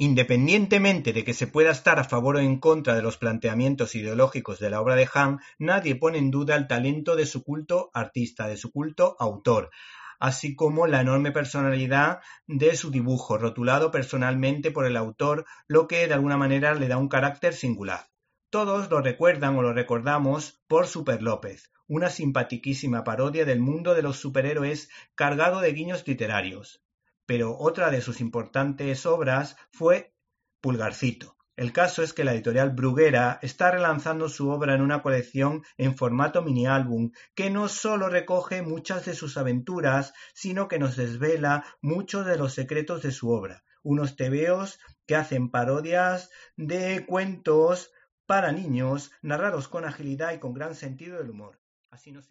[0.00, 4.60] Independientemente de que se pueda estar a favor o en contra de los planteamientos ideológicos
[4.60, 8.46] de la obra de Han, nadie pone en duda el talento de su culto artista,
[8.46, 9.70] de su culto autor,
[10.20, 16.06] así como la enorme personalidad de su dibujo, rotulado personalmente por el autor, lo que
[16.06, 18.06] de alguna manera le da un carácter singular.
[18.50, 24.02] Todos lo recuerdan o lo recordamos por Super López, una simpatiquísima parodia del mundo de
[24.02, 26.84] los superhéroes cargado de guiños literarios
[27.28, 30.14] pero otra de sus importantes obras fue
[30.62, 31.36] Pulgarcito.
[31.56, 35.94] El caso es que la editorial Bruguera está relanzando su obra en una colección en
[35.94, 41.66] formato mini álbum que no solo recoge muchas de sus aventuras, sino que nos desvela
[41.82, 43.62] muchos de los secretos de su obra.
[43.82, 47.92] Unos tebeos que hacen parodias de cuentos
[48.24, 51.60] para niños narrados con agilidad y con gran sentido del humor.
[51.90, 52.30] Así nos